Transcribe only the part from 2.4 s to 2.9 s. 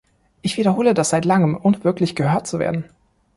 zu werden.